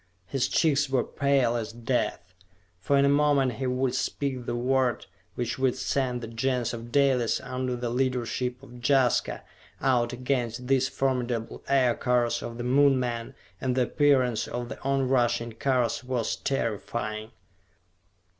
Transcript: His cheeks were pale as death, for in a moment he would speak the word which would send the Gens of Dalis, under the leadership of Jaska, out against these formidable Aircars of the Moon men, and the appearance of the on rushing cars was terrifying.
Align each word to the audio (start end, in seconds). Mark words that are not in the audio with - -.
His 0.25 0.47
cheeks 0.47 0.89
were 0.89 1.03
pale 1.03 1.55
as 1.55 1.71
death, 1.71 2.33
for 2.79 2.97
in 2.97 3.05
a 3.05 3.19
moment 3.27 3.51
he 3.59 3.67
would 3.67 3.93
speak 3.93 4.47
the 4.47 4.55
word 4.55 5.05
which 5.35 5.59
would 5.59 5.75
send 5.75 6.21
the 6.21 6.27
Gens 6.27 6.73
of 6.73 6.91
Dalis, 6.91 7.39
under 7.39 7.75
the 7.75 7.91
leadership 7.91 8.63
of 8.63 8.81
Jaska, 8.83 9.43
out 9.79 10.11
against 10.11 10.65
these 10.65 10.89
formidable 10.89 11.61
Aircars 11.69 12.41
of 12.41 12.57
the 12.57 12.63
Moon 12.63 12.99
men, 12.99 13.35
and 13.61 13.75
the 13.75 13.83
appearance 13.83 14.47
of 14.47 14.69
the 14.69 14.81
on 14.81 15.07
rushing 15.07 15.51
cars 15.51 16.03
was 16.03 16.35
terrifying. 16.35 17.29